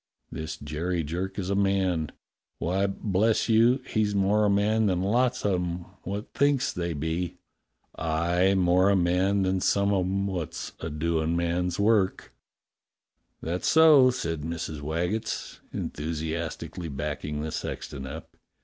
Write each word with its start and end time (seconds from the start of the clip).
This 0.31 0.57
Jerry 0.57 1.03
Jerk 1.03 1.37
is 1.37 1.51
a 1.51 1.55
man; 1.55 2.11
why, 2.57 2.87
bless 2.87 3.47
you, 3.47 3.83
he's 3.85 4.15
more 4.15 4.45
a 4.45 4.49
man 4.49 4.87
than 4.87 5.03
lots 5.03 5.45
of 5.45 5.61
'em 5.61 5.85
what 6.01 6.33
thinks 6.33 6.73
they 6.73 6.93
be. 6.93 7.37
Aye, 7.97 8.55
more 8.55 8.89
a 8.89 8.95
man 8.95 9.43
than 9.43 9.61
some 9.61 9.93
of 9.93 10.03
'em 10.07 10.25
wot's 10.25 10.71
a 10.79 10.89
doin' 10.89 11.35
man's 11.35 11.79
work." 11.79 12.33
"That's 13.43 13.67
so," 13.67 14.09
said 14.09 14.41
Mrs. 14.41 14.81
Waggetts, 14.81 15.59
enthusiastically 15.71 16.89
backing 16.89 17.41
the 17.43 17.51
sexton 17.51 18.07
up. 18.07 18.35